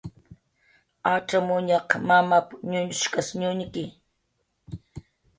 "Acxamuñaq 1.13 1.89
mamap"" 2.07 2.47
ñuñuchkas 2.71 3.27
ñuñki" 3.39 3.83